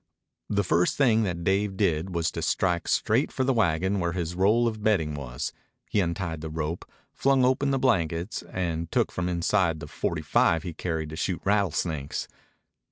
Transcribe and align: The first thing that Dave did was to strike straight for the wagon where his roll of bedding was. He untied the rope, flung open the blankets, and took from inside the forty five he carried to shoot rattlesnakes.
The 0.49 0.63
first 0.63 0.97
thing 0.97 1.21
that 1.25 1.43
Dave 1.43 1.77
did 1.77 2.15
was 2.15 2.31
to 2.31 2.41
strike 2.41 2.87
straight 2.87 3.31
for 3.31 3.43
the 3.43 3.53
wagon 3.53 3.99
where 3.99 4.13
his 4.13 4.33
roll 4.33 4.67
of 4.67 4.81
bedding 4.81 5.13
was. 5.13 5.53
He 5.87 5.99
untied 5.99 6.41
the 6.41 6.49
rope, 6.49 6.89
flung 7.13 7.45
open 7.45 7.69
the 7.69 7.77
blankets, 7.77 8.41
and 8.51 8.91
took 8.91 9.11
from 9.11 9.29
inside 9.29 9.79
the 9.79 9.85
forty 9.85 10.23
five 10.23 10.63
he 10.63 10.73
carried 10.73 11.11
to 11.11 11.15
shoot 11.15 11.39
rattlesnakes. 11.45 12.27